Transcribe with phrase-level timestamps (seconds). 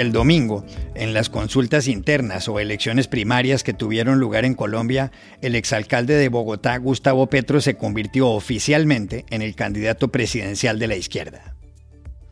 [0.00, 5.54] El domingo, en las consultas internas o elecciones primarias que tuvieron lugar en Colombia, el
[5.54, 11.54] exalcalde de Bogotá, Gustavo Petro, se convirtió oficialmente en el candidato presidencial de la izquierda.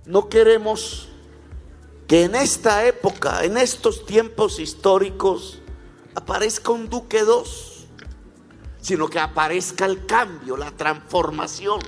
[0.06, 1.10] No queremos
[2.06, 5.60] que en esta época, en estos tiempos históricos,
[6.14, 7.86] aparezca un Duque II,
[8.80, 11.80] sino que aparezca el cambio, la transformación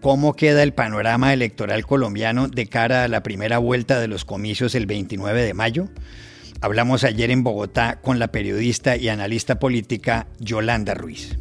[0.00, 4.74] ¿Cómo queda el panorama electoral colombiano de cara a la primera vuelta de los comicios
[4.74, 5.88] el 29 de mayo?
[6.60, 11.36] Hablamos ayer en Bogotá con la periodista y analista política Yolanda Ruiz.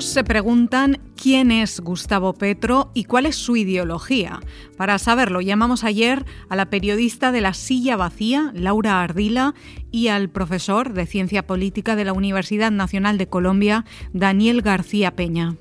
[0.00, 4.40] Se preguntan quién es Gustavo Petro y cuál es su ideología.
[4.76, 9.54] Para saberlo, llamamos ayer a la periodista de La Silla Vacía, Laura Ardila,
[9.90, 15.56] y al profesor de Ciencia Política de la Universidad Nacional de Colombia, Daniel García Peña.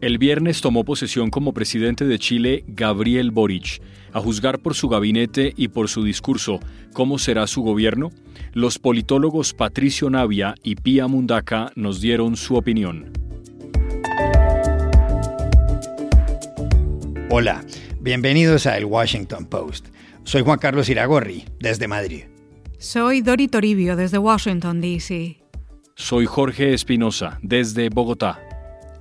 [0.00, 3.82] El viernes tomó posesión como presidente de Chile Gabriel Boric.
[4.12, 6.60] A juzgar por su gabinete y por su discurso,
[6.92, 8.10] ¿cómo será su gobierno?
[8.52, 13.25] Los politólogos Patricio Navia y Pía Mundaca nos dieron su opinión.
[17.30, 17.64] Hola,
[18.00, 19.88] bienvenidos a El Washington Post.
[20.24, 22.24] Soy Juan Carlos Iragorri, desde Madrid.
[22.78, 25.38] Soy Dori Toribio, desde Washington, D.C.
[25.94, 28.40] Soy Jorge Espinosa, desde Bogotá.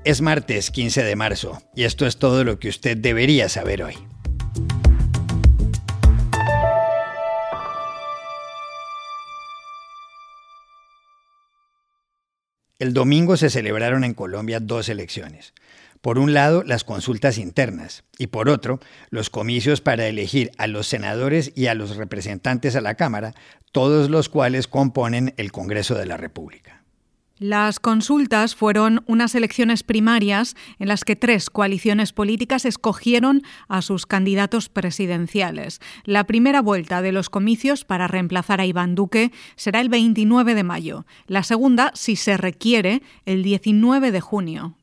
[0.03, 3.95] Es martes 15 de marzo y esto es todo lo que usted debería saber hoy.
[12.78, 15.54] El domingo se celebraron en Colombia dos elecciones.
[16.02, 20.86] Por un lado, las consultas internas y por otro, los comicios para elegir a los
[20.86, 23.34] senadores y a los representantes a la Cámara,
[23.72, 26.75] todos los cuales componen el Congreso de la República.
[27.38, 34.05] Las consultas fueron unas elecciones primarias en las que tres coaliciones políticas escogieron a sus
[34.05, 35.81] candidatos presidenciales.
[36.06, 40.63] La primera vuelta de los comicios para reemplazar a Iván Duque será el 29 de
[40.63, 41.06] mayo.
[41.28, 44.75] La segunda, si se requiere, el 19 de junio.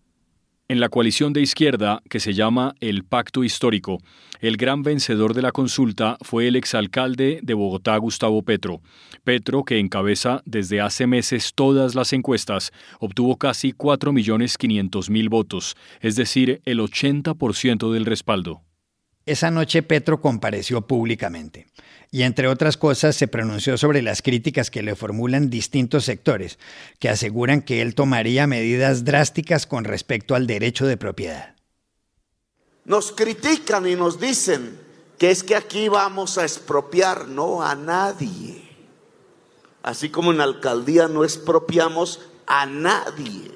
[0.72, 3.99] En la coalición de izquierda, que se llama el Pacto Histórico,
[4.41, 8.81] el gran vencedor de la consulta fue el exalcalde de Bogotá, Gustavo Petro.
[9.22, 16.62] Petro, que encabeza desde hace meses todas las encuestas, obtuvo casi 4.500.000 votos, es decir,
[16.65, 18.62] el 80% del respaldo.
[19.25, 21.69] Esa noche Petro compareció públicamente
[22.10, 26.59] y entre otras cosas se pronunció sobre las críticas que le formulan distintos sectores,
[26.99, 31.55] que aseguran que él tomaría medidas drásticas con respecto al derecho de propiedad.
[32.84, 34.78] Nos critican y nos dicen
[35.19, 38.60] que es que aquí vamos a expropiar, no a nadie.
[39.84, 43.53] Así como en la alcaldía no expropiamos a nadie.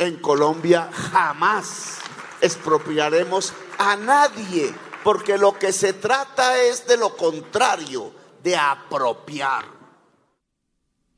[0.00, 1.98] En Colombia jamás
[2.40, 4.74] expropiaremos a nadie
[5.04, 8.12] porque lo que se trata es de lo contrario,
[8.42, 9.78] de apropiar.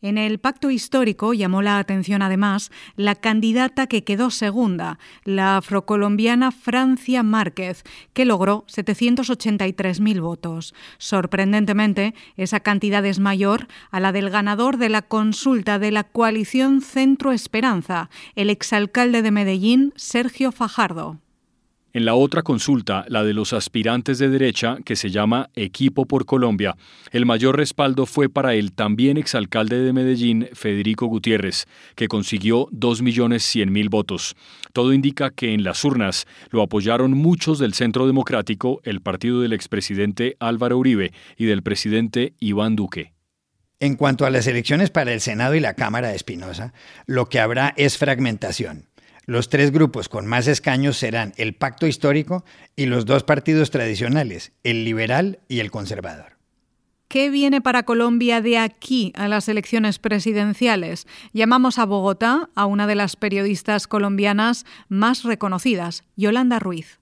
[0.02, 6.52] En el pacto histórico llamó la atención además la candidata que quedó segunda, la afrocolombiana
[6.52, 7.82] Francia Márquez,
[8.14, 10.74] que logró 783.000 votos.
[10.96, 16.80] Sorprendentemente, esa cantidad es mayor a la del ganador de la consulta de la coalición
[16.80, 21.18] Centro Esperanza, el exalcalde de Medellín, Sergio Fajardo.
[21.92, 26.24] En la otra consulta, la de los aspirantes de derecha, que se llama Equipo por
[26.24, 26.76] Colombia,
[27.10, 33.90] el mayor respaldo fue para el también exalcalde de Medellín, Federico Gutiérrez, que consiguió 2.100.000
[33.90, 34.36] votos.
[34.72, 39.52] Todo indica que en las urnas lo apoyaron muchos del Centro Democrático, el partido del
[39.52, 43.14] expresidente Álvaro Uribe y del presidente Iván Duque.
[43.80, 46.74] En cuanto a las elecciones para el Senado y la Cámara de Espinosa,
[47.06, 48.89] lo que habrá es fragmentación.
[49.30, 54.50] Los tres grupos con más escaños serán el Pacto Histórico y los dos partidos tradicionales,
[54.64, 56.36] el liberal y el conservador.
[57.06, 61.06] ¿Qué viene para Colombia de aquí a las elecciones presidenciales?
[61.32, 66.98] Llamamos a Bogotá a una de las periodistas colombianas más reconocidas, Yolanda Ruiz.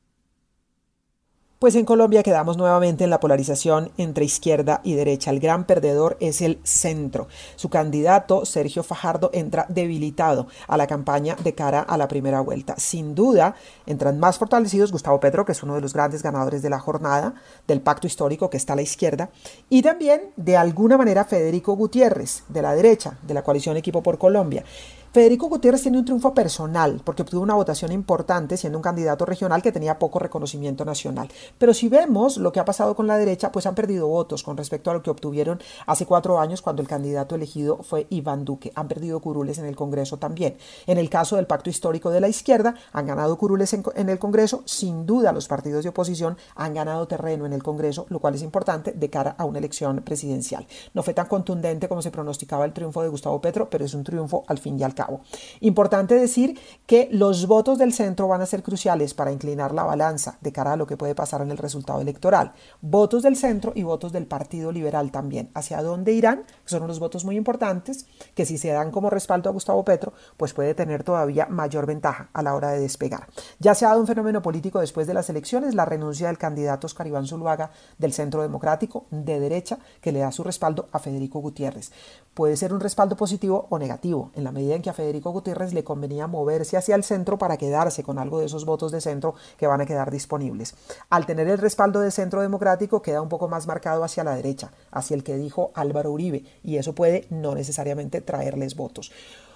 [1.58, 5.32] Pues en Colombia quedamos nuevamente en la polarización entre izquierda y derecha.
[5.32, 7.26] El gran perdedor es el centro.
[7.56, 12.76] Su candidato, Sergio Fajardo, entra debilitado a la campaña de cara a la primera vuelta.
[12.76, 13.56] Sin duda,
[13.87, 17.34] entran más fortalecidos Gustavo Petro, que es uno de los grandes ganadores de la jornada,
[17.66, 19.31] del pacto histórico que está a la izquierda,
[19.69, 24.16] y también, de alguna manera, Federico Gutiérrez, de la derecha, de la coalición Equipo por
[24.16, 24.62] Colombia.
[25.10, 29.62] Federico Gutiérrez tiene un triunfo personal porque obtuvo una votación importante siendo un candidato regional
[29.62, 31.31] que tenía poco reconocimiento nacional.
[31.56, 34.58] Pero si vemos lo que ha pasado con la derecha, pues han perdido votos con
[34.58, 38.70] respecto a lo que obtuvieron hace cuatro años cuando el candidato elegido fue Iván Duque.
[38.75, 40.58] Han perdido curules en el Congreso también.
[40.87, 44.62] En el caso del pacto histórico de la izquierda, han ganado curules en, el Congreso.
[44.66, 48.43] Sin duda, los partidos de oposición han ganado terreno en el Congreso, lo cual es
[48.43, 50.66] importante de cara a una elección presidencial.
[50.93, 54.05] No fue tan contundente como se pronosticaba el triunfo de Gustavo Petro, pero es un
[54.05, 55.21] triunfo al fin y al cabo.
[55.61, 60.39] Importante decir que los votos del centro van a ser cruciales para inclinar la balanza
[60.41, 62.53] de cara a lo que puede pasar en el resultado electoral.
[62.81, 65.50] Votos del centro y votos del Partido Liberal también.
[65.55, 66.43] ¿Hacia dónde irán?
[66.65, 70.53] Son unos votos muy importantes que si se dan como respaldo a Gustavo Petro, pues
[70.53, 73.29] puede tener todavía mayor ventaja a la hora de despegar.
[73.61, 76.87] Ya se ha dado un fenómeno político después de las elecciones, la renuncia del candidato
[76.87, 81.39] Oscar Iván Zuluaga del Centro Democrático de derecha, que le da su respaldo a Federico
[81.41, 81.93] Gutiérrez.
[82.35, 85.73] Puede ser un respaldo positivo o negativo, en la medida en que a Federico Gutiérrez
[85.73, 89.35] le convenía moverse hacia el centro para quedarse con algo de esos votos de centro
[89.56, 90.75] que van a quedar disponibles.
[91.11, 94.73] Al tener el respaldo de Centro Democrático queda un poco más marcado hacia la derecha,
[94.90, 99.12] hacia el que dijo Álvaro Uribe, y eso puede no necesariamente traerles votos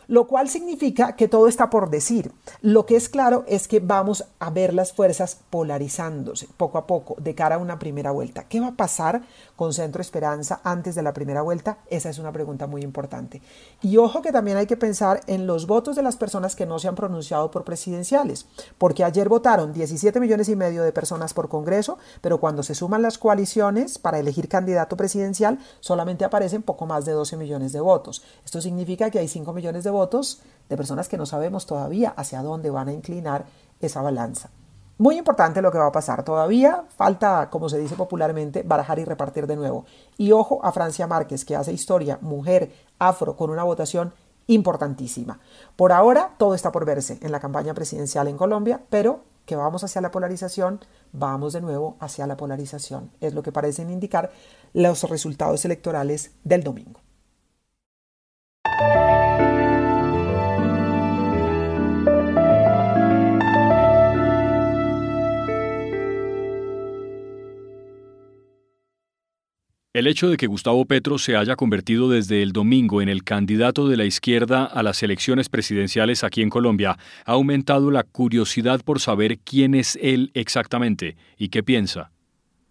[0.08, 2.32] lo cual significa que todo está por decir.
[2.60, 7.16] Lo que es claro es que vamos a ver las fuerzas polarizándose poco a poco
[7.18, 8.44] de cara a una primera vuelta.
[8.44, 9.22] ¿Qué va a pasar
[9.56, 11.78] con Centro Esperanza antes de la primera vuelta?
[11.88, 13.42] Esa es una pregunta muy importante.
[13.80, 16.78] Y ojo que también hay que pensar en los votos de las personas que no
[16.78, 18.46] se han pronunciado por presidenciales,
[18.78, 23.02] porque ayer votaron 17 millones y medio de personas por Congreso, pero cuando se suman
[23.02, 28.22] las coaliciones para elegir candidato presidencial, solamente aparecen poco más de 12 millones de votos.
[28.44, 32.42] Esto significa que hay 5 millones de votos de personas que no sabemos todavía hacia
[32.42, 33.44] dónde van a inclinar
[33.80, 34.50] esa balanza.
[34.98, 36.24] Muy importante lo que va a pasar.
[36.24, 39.84] Todavía falta, como se dice popularmente, barajar y repartir de nuevo.
[40.16, 44.12] Y ojo a Francia Márquez, que hace historia, mujer, afro, con una votación
[44.46, 45.40] importantísima.
[45.76, 49.82] Por ahora, todo está por verse en la campaña presidencial en Colombia, pero que vamos
[49.82, 50.80] hacia la polarización,
[51.12, 53.10] vamos de nuevo hacia la polarización.
[53.20, 54.30] Es lo que parecen indicar
[54.72, 57.00] los resultados electorales del domingo.
[69.94, 73.88] El hecho de que Gustavo Petro se haya convertido desde el domingo en el candidato
[73.88, 76.96] de la izquierda a las elecciones presidenciales aquí en Colombia
[77.26, 82.10] ha aumentado la curiosidad por saber quién es él exactamente y qué piensa.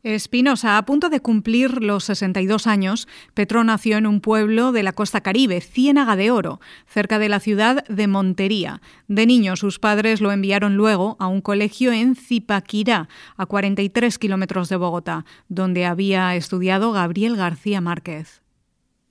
[0.04, 4.94] Espinosa, a punto de cumplir los 62 años, Petro nació en un pueblo de la
[4.94, 8.82] costa caribe, Ciénaga de Oro, cerca de la ciudad de Montería.
[9.08, 14.70] De niño, sus padres lo enviaron luego a un colegio en Zipaquirá, a 43 kilómetros
[14.70, 18.42] de Bogotá, donde había estudiado Gabriel García Márquez.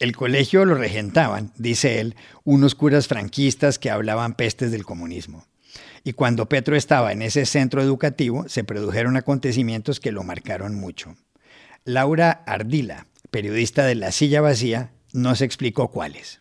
[0.01, 5.45] El colegio lo regentaban, dice él, unos curas franquistas que hablaban pestes del comunismo.
[6.05, 11.17] Y cuando Petro estaba en ese centro educativo, se produjeron acontecimientos que lo marcaron mucho.
[11.85, 16.41] Laura Ardila, periodista de La Silla Vacía, nos explicó cuáles.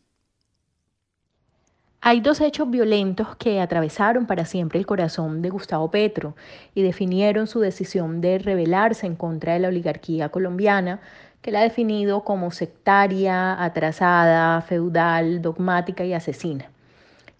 [2.02, 6.34] Hay dos hechos violentos que atravesaron para siempre el corazón de Gustavo Petro
[6.74, 11.02] y definieron su decisión de rebelarse en contra de la oligarquía colombiana,
[11.42, 16.72] que la ha definido como sectaria, atrasada, feudal, dogmática y asesina.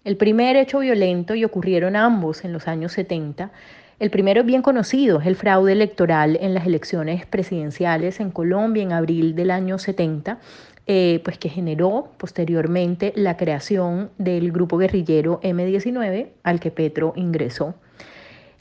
[0.02, 3.50] El primer hecho violento, y ocurrieron ambos en los años 70,
[3.98, 8.92] el primero bien conocido, es el fraude electoral en las elecciones presidenciales en Colombia en
[8.92, 10.38] abril del año 70,
[10.86, 17.74] eh, pues que generó posteriormente la creación del grupo guerrillero M19 al que Petro ingresó.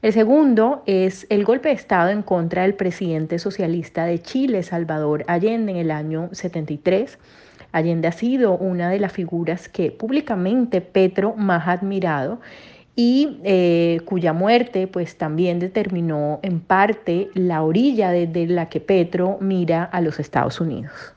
[0.01, 5.23] El segundo es el golpe de Estado en contra del presidente socialista de Chile, Salvador
[5.27, 7.17] Allende, en el año 73
[7.71, 12.39] Allende ha sido una de las figuras que públicamente Petro más ha admirado
[12.95, 19.37] y eh, cuya muerte pues también determinó en parte la orilla desde la que Petro
[19.39, 21.13] mira a los Estados Unidos.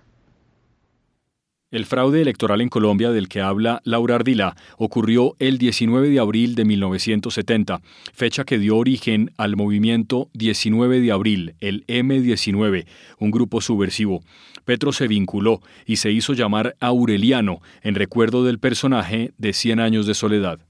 [1.73, 6.55] El fraude electoral en Colombia del que habla Laura Ardila ocurrió el 19 de abril
[6.55, 7.81] de 1970,
[8.13, 12.85] fecha que dio origen al movimiento 19 de abril, el M19,
[13.19, 14.21] un grupo subversivo.
[14.67, 20.07] Petro se vinculó y se hizo llamar Aureliano en recuerdo del personaje de Cien años
[20.07, 20.61] de soledad.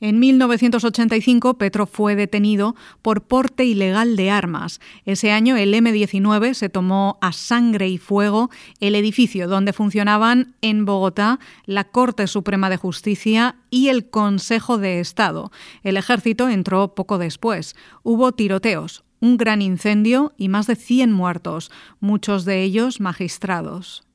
[0.00, 4.80] En 1985, Petro fue detenido por porte ilegal de armas.
[5.04, 10.86] Ese año, el M-19 se tomó a sangre y fuego el edificio donde funcionaban en
[10.86, 15.52] Bogotá la Corte Suprema de Justicia y el Consejo de Estado.
[15.82, 17.76] El ejército entró poco después.
[18.02, 24.09] Hubo tiroteos, un gran incendio y más de 100 muertos, muchos de ellos magistrados.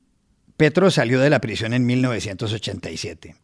[0.56, 3.36] Petro salió de la prisión en 1987.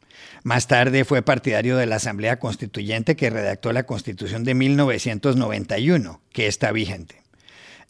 [0.44, 6.46] Más tarde fue partidario de la Asamblea Constituyente que redactó la Constitución de 1991, que
[6.46, 7.22] está vigente.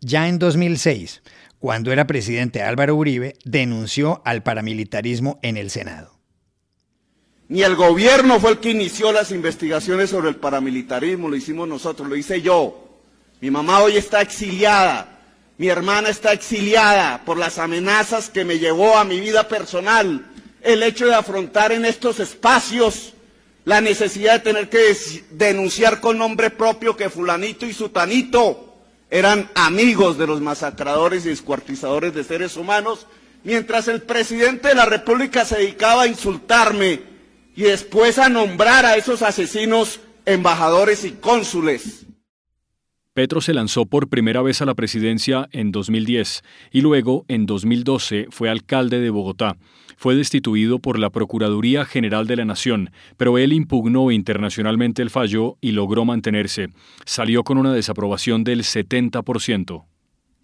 [0.00, 1.22] Ya en 2006,
[1.58, 6.18] cuando era presidente Álvaro Uribe, denunció al paramilitarismo en el Senado.
[7.48, 12.08] Ni el gobierno fue el que inició las investigaciones sobre el paramilitarismo, lo hicimos nosotros,
[12.08, 12.98] lo hice yo.
[13.40, 15.11] Mi mamá hoy está exiliada,
[15.62, 20.26] mi hermana está exiliada por las amenazas que me llevó a mi vida personal
[20.60, 23.12] el hecho de afrontar en estos espacios
[23.64, 24.92] la necesidad de tener que
[25.30, 28.74] denunciar con nombre propio que fulanito y sutanito
[29.08, 33.06] eran amigos de los masacradores y descuartizadores de seres humanos,
[33.44, 37.02] mientras el presidente de la República se dedicaba a insultarme
[37.54, 42.06] y después a nombrar a esos asesinos embajadores y cónsules.
[43.14, 48.28] Petro se lanzó por primera vez a la presidencia en 2010 y luego, en 2012,
[48.30, 49.58] fue alcalde de Bogotá.
[49.98, 55.58] Fue destituido por la Procuraduría General de la Nación, pero él impugnó internacionalmente el fallo
[55.60, 56.68] y logró mantenerse.
[57.04, 59.84] Salió con una desaprobación del 70%.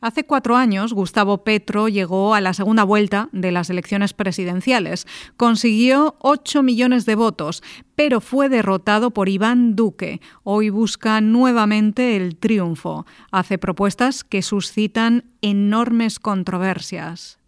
[0.00, 5.08] Hace cuatro años, Gustavo Petro llegó a la segunda vuelta de las elecciones presidenciales.
[5.36, 7.64] Consiguió 8 millones de votos,
[7.96, 10.20] pero fue derrotado por Iván Duque.
[10.44, 13.06] Hoy busca nuevamente el triunfo.
[13.32, 17.38] Hace propuestas que suscitan enormes controversias.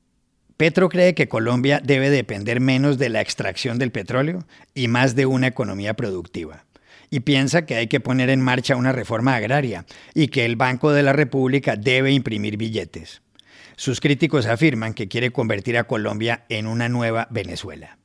[0.56, 5.24] Petro cree que Colombia debe depender menos de la extracción del petróleo y más de
[5.26, 6.64] una economía productiva
[7.10, 10.92] y piensa que hay que poner en marcha una reforma agraria y que el Banco
[10.92, 13.22] de la República debe imprimir billetes.
[13.76, 17.98] Sus críticos afirman que quiere convertir a Colombia en una nueva Venezuela.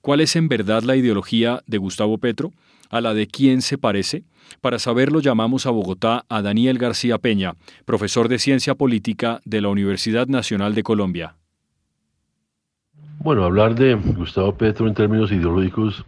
[0.00, 2.52] ¿Cuál es en verdad la ideología de Gustavo Petro?
[2.88, 4.24] ¿A la de quién se parece?
[4.60, 7.54] Para saberlo llamamos a Bogotá a Daniel García Peña,
[7.84, 11.36] profesor de Ciencia Política de la Universidad Nacional de Colombia.
[13.18, 16.04] Bueno, hablar de Gustavo Petro en términos ideológicos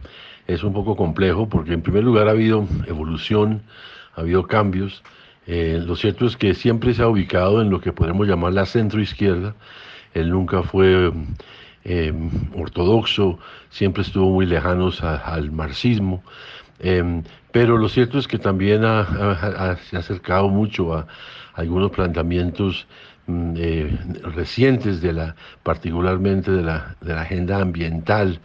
[0.47, 3.61] es un poco complejo porque en primer lugar ha habido evolución,
[4.15, 5.03] ha habido cambios.
[5.47, 8.65] Eh, lo cierto es que siempre se ha ubicado en lo que podemos llamar la
[8.65, 9.55] centroizquierda.
[10.13, 11.11] Él nunca fue
[11.85, 12.13] eh,
[12.55, 16.23] ortodoxo, siempre estuvo muy lejano al marxismo.
[16.79, 17.21] Eh,
[17.51, 21.07] pero lo cierto es que también se ha acercado mucho a,
[21.53, 22.87] algunos planteamientos
[23.27, 23.53] mm,
[24.23, 28.39] recientes de la, particularmente de la, de la agenda ambiental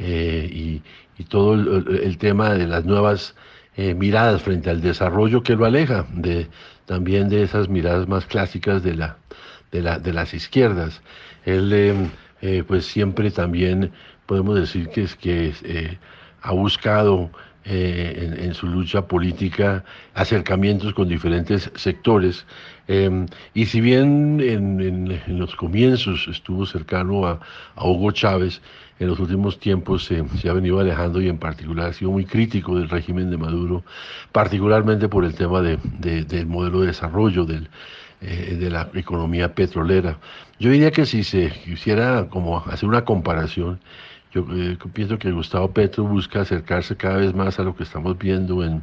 [0.00, 0.82] y,
[1.20, 3.34] y todo el, tema de las nuevas
[3.76, 6.48] eh, miradas frente al desarrollo que lo aleja de
[6.86, 9.18] también de esas miradas más clásicas de la
[9.70, 11.02] de, la, de las izquierdas.
[11.44, 11.94] Él eh,
[12.40, 13.92] eh, pues siempre también
[14.24, 15.98] podemos decir que es que
[16.40, 17.30] ha buscado
[17.64, 22.46] en, su lucha política acercamientos con diferentes sectores.
[23.54, 27.38] y si bien en, los comienzos estuvo cercano a
[27.84, 28.62] Hugo Chávez,
[29.00, 32.76] en los últimos tiempos se ha venido alejando y en particular ha sido muy crítico
[32.76, 33.82] del régimen de Maduro,
[34.30, 40.18] particularmente por el tema de, del modelo de desarrollo eh, de la economía petrolera.
[40.58, 43.80] Yo diría que si se quisiera como hacer una comparación,
[44.34, 48.18] yo eh, pienso que Gustavo Petro busca acercarse cada vez más a lo que estamos
[48.18, 48.82] viendo en,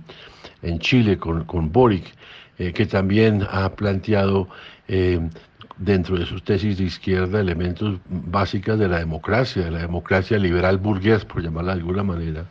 [0.63, 2.11] en Chile con, con Boric,
[2.57, 4.49] eh, que también ha planteado
[5.77, 10.77] dentro de sus tesis de izquierda elementos básicos de la democracia, de la democracia liberal
[10.77, 12.45] burgués, por llamarla de alguna manera.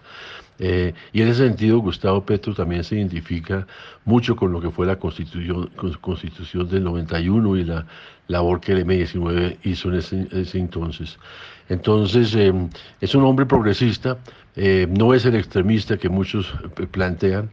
[0.59, 3.67] Eh, y en ese sentido, Gustavo Petro también se identifica
[4.05, 7.87] mucho con lo que fue la constitución, constitución del 91 y la
[8.29, 11.19] labor que el M19 hizo en ese, entonces.
[11.69, 12.55] Entonces, eh,
[13.01, 14.17] es un hombre progresista,
[14.55, 16.53] eh, no es el extremista que muchos
[16.91, 17.51] plantean,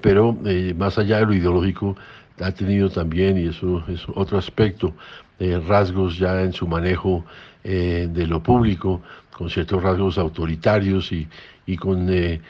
[0.00, 0.36] pero
[0.76, 1.96] más allá de lo ideológico,
[2.40, 4.94] ha tenido también, y eso es otro aspecto,
[5.38, 7.24] eh, rasgos ya en su manejo
[7.64, 11.28] eh, de lo público, con ciertos rasgos autoritarios y,
[11.76, 12.40] con eh,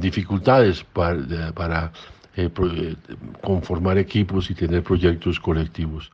[0.00, 1.92] dificultades para, para
[3.40, 6.13] conformar equipos y tener proyectos colectivos.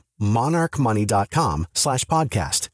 [0.21, 2.67] monarchmoney.com slash podcast.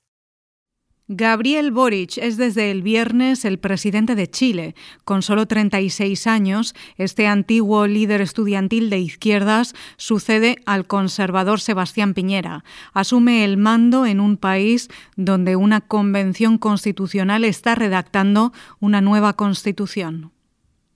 [1.10, 4.76] Gabriel Boric es desde el viernes el presidente de Chile.
[5.06, 12.66] Con solo 36 años, este antiguo líder estudiantil de izquierdas sucede al conservador Sebastián Piñera.
[12.92, 18.52] Asume el mando en un país donde una convención constitucional está redactando
[18.82, 20.34] una nueva constitución.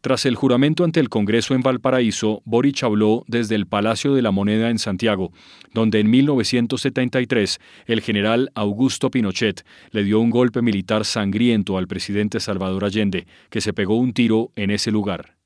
[0.02, 4.32] Tras el juramento ante el Congreso en Valparaíso, Boric habló desde el Palacio de la
[4.32, 5.32] Moneda en Santiago,
[5.76, 12.40] donde en 1973 el general Augusto Pinochet le dio un golpe militar sangriento al presidente
[12.40, 15.38] Salvador Allende, que se pegó un tiro en ese lugar.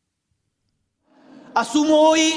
[1.53, 2.33] Asumo hoy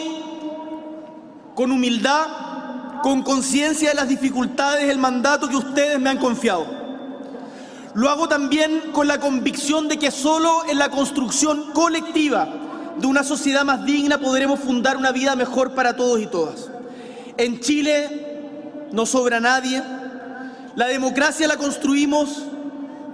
[1.54, 6.87] con humildad, con conciencia de las dificultades, el mandato que ustedes me han confiado.
[7.94, 12.48] Lo hago también con la convicción de que solo en la construcción colectiva
[12.98, 16.70] de una sociedad más digna podremos fundar una vida mejor para todos y todas.
[17.36, 19.82] En Chile no sobra nadie.
[20.74, 22.42] La democracia la construimos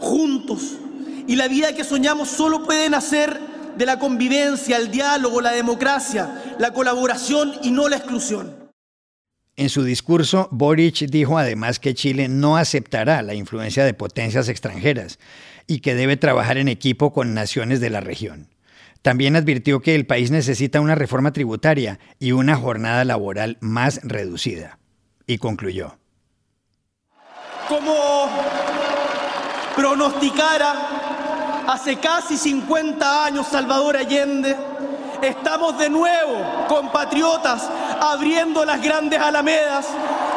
[0.01, 0.73] juntos
[1.27, 3.41] y la vida que soñamos solo puede nacer
[3.77, 8.64] de la convivencia, el diálogo, la democracia, la colaboración y no la exclusión.
[9.57, 15.21] En su discurso, Boric dijo además que Chile no aceptará la influencia de potencias extranjeras
[15.69, 18.49] y que debe trabajar en equipo con naciones de la región.
[19.03, 24.79] También advirtió que el país necesita una reforma tributaria y una jornada laboral más reducida.
[25.27, 25.99] Y concluyó.
[27.69, 28.29] Como
[29.77, 34.57] pronosticara hace casi 50 años Salvador Allende,
[35.23, 37.71] estamos de nuevo, compatriotas,
[38.01, 39.87] abriendo las grandes alamedas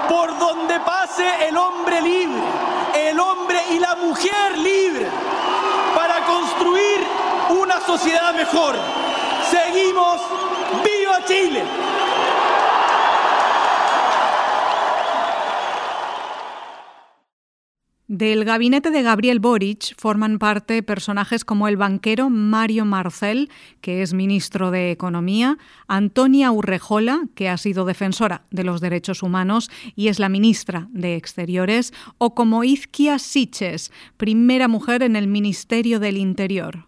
[0.09, 2.41] por donde pase el hombre libre,
[3.09, 5.07] el hombre y la mujer libre,
[5.95, 7.05] para construir
[7.49, 8.75] una sociedad mejor.
[9.49, 10.21] Seguimos,
[10.83, 11.63] viva Chile.
[18.17, 24.15] Del gabinete de Gabriel Boric forman parte personajes como el banquero Mario Marcel, que es
[24.15, 30.17] ministro de Economía, Antonia Urrejola, que ha sido defensora de los derechos humanos y es
[30.17, 36.88] la ministra de Exteriores, o como Izquia Siches, primera mujer en el Ministerio del Interior.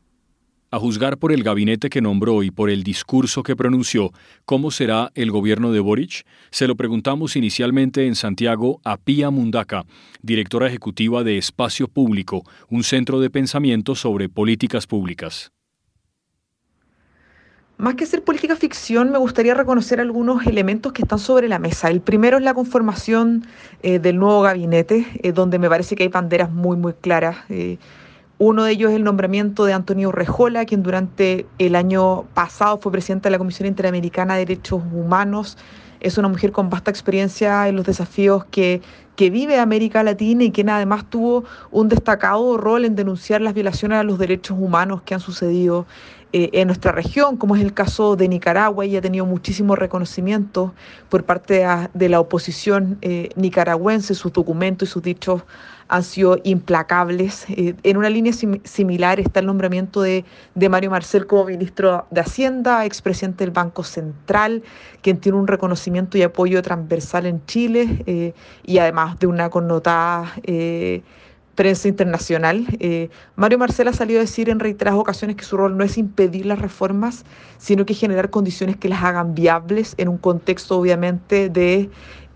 [0.72, 4.12] A juzgar por el gabinete que nombró y por el discurso que pronunció,
[4.46, 6.28] ¿cómo será el gobierno de Boric?
[6.52, 9.86] Se lo preguntamos inicialmente en Santiago a Pía Mundaca,
[10.22, 15.52] directora ejecutiva de Espacio Público, un centro de pensamiento sobre políticas públicas.
[17.80, 21.90] Más que ser política ficción, me gustaría reconocer algunos elementos que están sobre la mesa.
[21.90, 23.48] El primero es la conformación
[23.82, 27.38] eh, del nuevo gabinete, eh, donde me parece que hay banderas muy, muy claras.
[27.50, 27.80] Eh,
[28.40, 32.90] uno de ellos es el nombramiento de Antonio Urrejola, quien durante el año pasado fue
[32.90, 35.58] presidenta de la Comisión Interamericana de Derechos Humanos.
[36.00, 38.82] Es una mujer con vasta experiencia en los desafíos que,
[39.18, 43.98] que vive América Latina y quien además tuvo un destacado rol en denunciar las violaciones
[43.98, 45.86] a los derechos humanos que han sucedido
[46.32, 50.76] eh, en nuestra región, como es el caso de Nicaragua, y ha tenido muchísimo reconocimiento
[51.10, 55.42] por parte de, la oposición eh, nicaragüense, sus documentos y sus dichos
[55.90, 57.46] han sido implacables.
[57.50, 58.32] Eh, en una línea
[58.64, 60.24] similar está el nombramiento de,
[60.70, 64.64] Mario Marcel como ministro de Hacienda, expresidente del Banco Central,
[65.02, 70.32] quien tiene un reconocimiento y apoyo transversal en Chile eh, y además de una connotada
[70.44, 71.02] eh,
[71.56, 72.66] prensa internacional.
[73.36, 76.46] Mario Marcel ha salido a decir en reiteradas ocasiones que su rol no es impedir
[76.46, 77.26] las reformas,
[77.58, 81.90] sino que generar condiciones que las hagan viables en un contexto obviamente de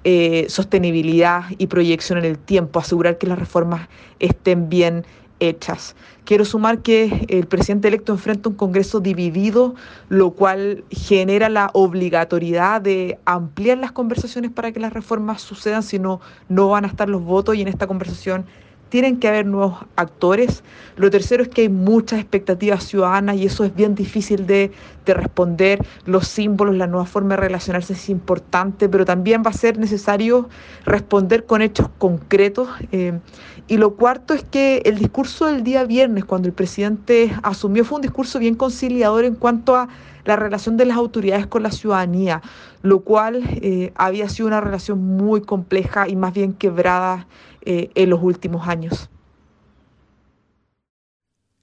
[0.04, 3.88] eh, sostenibilidad y proyección en el tiempo, asegurar que las reformas
[4.20, 5.06] estén bien
[5.40, 5.96] hechas.
[6.26, 9.76] Quiero sumar que el presidente electo enfrenta un Congreso dividido,
[10.10, 16.00] lo cual genera la obligatoriedad de ampliar las conversaciones para que las reformas sucedan, si
[16.00, 18.46] no, no van a estar los votos y en esta conversación
[18.94, 20.64] tienen que haber nuevos actores.
[20.98, 24.72] Lo tercero es que hay muchas expectativas ciudadanas y eso es bien difícil de,
[25.08, 25.84] responder.
[26.06, 30.48] Los símbolos, la nueva forma de relacionarse es importante, pero también va a ser necesario
[30.86, 32.70] responder con hechos concretos.
[32.92, 33.20] Eh,
[33.68, 37.96] y lo cuarto es que el discurso del día viernes, cuando el presidente asumió, fue
[37.96, 39.88] un discurso bien conciliador en cuanto a
[40.26, 42.42] la relación de las autoridades con la ciudadanía,
[42.82, 47.28] lo cual eh, había sido una relación muy compleja y más bien quebrada
[47.66, 49.10] eh, en los últimos años.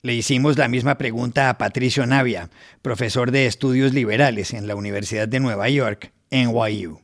[0.02, 2.48] Le hicimos la misma pregunta a Patricio Navia,
[2.80, 7.00] profesor de estudios liberales en la Universidad de Nueva York, NYU.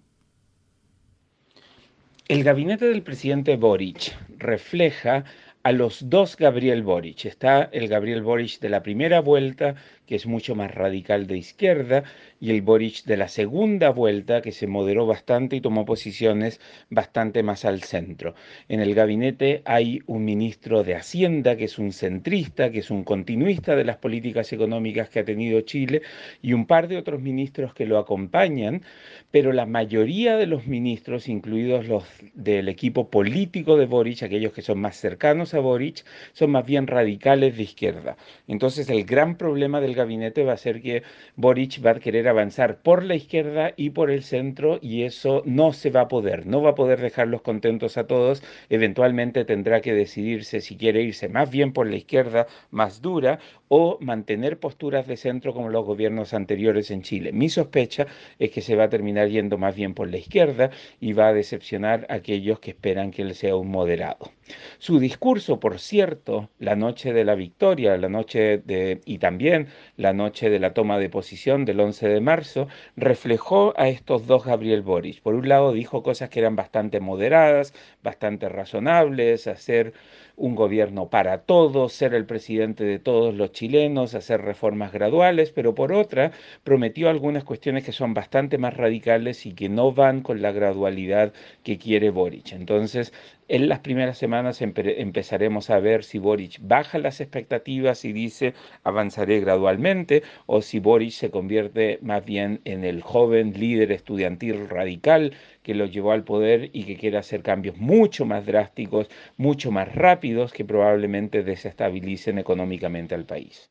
[2.28, 5.24] El gabinete del presidente Boric refleja
[5.62, 7.26] a los dos Gabriel Boric.
[7.26, 9.74] Está el Gabriel Boric de la primera vuelta,
[10.06, 12.04] que es mucho más radical de izquierda,
[12.40, 17.42] y el Boric de la segunda vuelta, que se moderó bastante y tomó posiciones bastante
[17.42, 18.34] más al centro.
[18.68, 23.04] En el gabinete hay un ministro de Hacienda, que es un centrista, que es un
[23.04, 26.02] continuista de las políticas económicas que ha tenido Chile,
[26.40, 28.82] y un par de otros ministros que lo acompañan,
[29.30, 34.62] pero la mayoría de los ministros, incluidos los del equipo político de Boric, aquellos que
[34.62, 38.16] son más cercanos Boric son más bien radicales de izquierda.
[38.46, 41.02] Entonces el gran problema del gabinete va a ser que
[41.34, 45.72] Boric va a querer avanzar por la izquierda y por el centro y eso no
[45.72, 49.92] se va a poder, no va a poder dejarlos contentos a todos, eventualmente tendrá que
[49.92, 55.16] decidirse si quiere irse más bien por la izquierda más dura o mantener posturas de
[55.16, 57.32] centro como los gobiernos anteriores en Chile.
[57.32, 58.06] Mi sospecha
[58.38, 61.32] es que se va a terminar yendo más bien por la izquierda y va a
[61.32, 64.30] decepcionar a aquellos que esperan que él sea un moderado.
[64.78, 70.12] Su discurso, por cierto, la noche de la victoria, la noche de y también la
[70.12, 74.82] noche de la toma de posición del 11 de marzo, reflejó a estos dos Gabriel
[74.82, 75.20] Boris.
[75.20, 79.92] Por un lado dijo cosas que eran bastante moderadas, bastante razonables, hacer
[80.36, 85.74] un gobierno para todos, ser el presidente de todos los chilenos, hacer reformas graduales, pero
[85.74, 90.42] por otra prometió algunas cuestiones que son bastante más radicales y que no van con
[90.42, 92.52] la gradualidad que quiere Boric.
[92.52, 93.12] Entonces,
[93.48, 99.40] en las primeras semanas empezaremos a ver si Boric baja las expectativas y dice avanzaré
[99.40, 105.32] gradualmente o si Boric se convierte más bien en el joven líder estudiantil radical
[105.62, 109.94] que lo llevó al poder y que quiere hacer cambios mucho más drásticos, mucho más
[109.94, 113.70] rápidos que probablemente desestabilicen económicamente al país.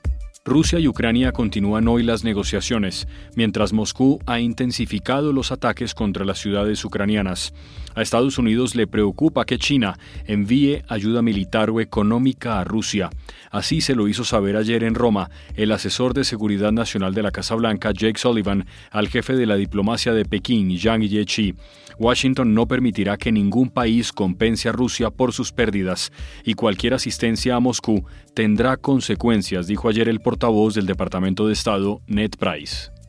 [0.43, 6.39] Rusia y Ucrania continúan hoy las negociaciones, mientras Moscú ha intensificado los ataques contra las
[6.39, 7.53] ciudades ucranianas.
[7.93, 13.11] A Estados Unidos le preocupa que China envíe ayuda militar o económica a Rusia.
[13.51, 17.29] Así se lo hizo saber ayer en Roma el asesor de seguridad nacional de la
[17.29, 21.55] Casa Blanca, Jake Sullivan, al jefe de la diplomacia de Pekín, Yang Jiechi.
[21.99, 26.11] Washington no permitirá que ningún país compense a Rusia por sus pérdidas
[26.43, 31.99] y cualquier asistencia a Moscú tendrá consecuencias, dijo ayer el portavoz del Departamento de Estado,
[32.07, 33.00] Ned Price.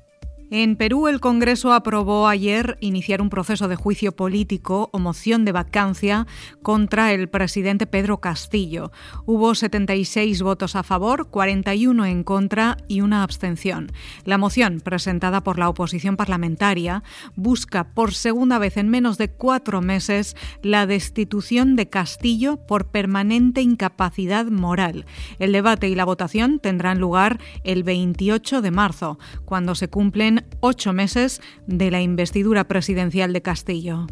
[0.55, 5.53] En Perú, el Congreso aprobó ayer iniciar un proceso de juicio político o moción de
[5.53, 6.27] vacancia
[6.61, 8.93] contra el presidente Pedro Castillo.
[9.25, 13.93] Hubo 76 votos a favor, 41 en contra y una abstención.
[14.27, 17.03] La moción, presentada por la oposición parlamentaria,
[17.35, 23.63] busca por segunda vez en menos de cuatro meses la destitución de Castillo por permanente
[23.63, 25.07] incapacidad moral.
[25.39, 30.93] El debate y la votación tendrán lugar el 28 de marzo, cuando se cumplen ocho
[30.93, 34.07] meses de la investidura presidencial de Castillo.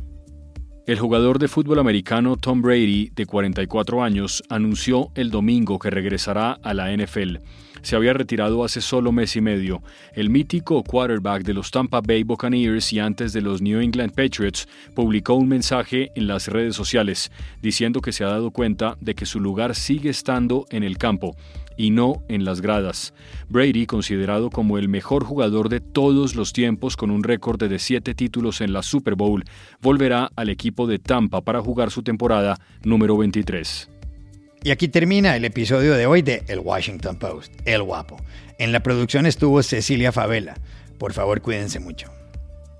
[0.87, 6.59] El jugador de fútbol americano Tom Brady, de 44 años, anunció el domingo que regresará
[6.65, 7.37] a la NFL.
[7.83, 9.83] Se había retirado hace solo mes y medio.
[10.15, 14.67] El mítico quarterback de los Tampa Bay Buccaneers y antes de los New England Patriots
[14.95, 17.31] publicó un mensaje en las redes sociales
[17.63, 21.37] diciendo que se ha dado cuenta de que su lugar sigue estando en el campo
[21.81, 23.15] y no en las gradas.
[23.49, 28.15] Brady, considerado como el mejor jugador de todos los tiempos con un récord de siete
[28.15, 29.45] títulos en la Super Bowl,
[29.81, 33.89] volverá al equipo de Tampa para jugar su temporada número 23.
[34.63, 38.19] Y aquí termina el episodio de hoy de El Washington Post, El Guapo.
[38.59, 40.59] En la producción estuvo Cecilia Favela.
[40.99, 42.20] Por favor, cuídense mucho.